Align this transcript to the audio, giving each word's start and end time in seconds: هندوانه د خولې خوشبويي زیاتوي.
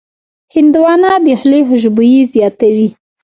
هندوانه 0.53 1.11
د 1.25 1.27
خولې 1.39 1.59
خوشبويي 1.67 2.21
زیاتوي. 2.33 2.89